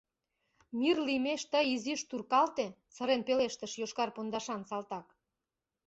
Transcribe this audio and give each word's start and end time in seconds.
—Мир 0.79 0.97
лиймеш 1.07 1.41
тый 1.51 1.65
изиш 1.75 2.01
туркалте!— 2.09 2.65
сырен 2.95 3.21
пелештыш 3.27 3.71
йошкар 3.81 4.09
пондашан 4.15 4.61
салтак. 4.69 5.07